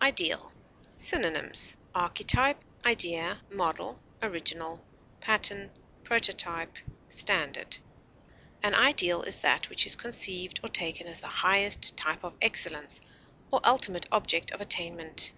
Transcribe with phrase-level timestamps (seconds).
[0.00, 0.50] IDEAL.
[0.96, 2.56] Synonyms: archetype,
[3.50, 3.98] model,
[5.20, 5.70] pattern,
[6.02, 6.76] prototype,
[7.10, 7.66] standard.
[7.66, 12.24] idea, original, An ideal is that which is conceived or taken as the highest type
[12.24, 13.02] of excellence
[13.50, 15.30] or ultimate object of attainment.